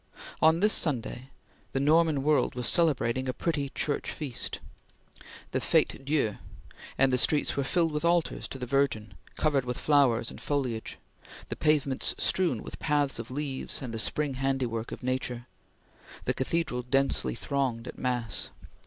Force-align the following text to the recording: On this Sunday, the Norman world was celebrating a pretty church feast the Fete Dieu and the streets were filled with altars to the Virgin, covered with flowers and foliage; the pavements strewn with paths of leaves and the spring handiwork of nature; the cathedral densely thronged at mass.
On 0.41 0.61
this 0.61 0.73
Sunday, 0.73 1.29
the 1.73 1.79
Norman 1.79 2.23
world 2.23 2.55
was 2.55 2.67
celebrating 2.67 3.29
a 3.29 3.33
pretty 3.33 3.69
church 3.69 4.09
feast 4.11 4.59
the 5.51 5.61
Fete 5.61 6.03
Dieu 6.03 6.39
and 6.97 7.13
the 7.13 7.19
streets 7.19 7.55
were 7.55 7.63
filled 7.63 7.91
with 7.91 8.03
altars 8.03 8.47
to 8.47 8.57
the 8.57 8.65
Virgin, 8.65 9.13
covered 9.37 9.63
with 9.63 9.77
flowers 9.77 10.31
and 10.31 10.41
foliage; 10.41 10.97
the 11.49 11.55
pavements 11.55 12.15
strewn 12.17 12.63
with 12.63 12.79
paths 12.79 13.19
of 13.19 13.29
leaves 13.29 13.79
and 13.79 13.93
the 13.93 13.99
spring 13.99 14.33
handiwork 14.33 14.91
of 14.91 15.03
nature; 15.03 15.45
the 16.25 16.33
cathedral 16.33 16.81
densely 16.81 17.35
thronged 17.35 17.87
at 17.87 17.99
mass. 17.99 18.49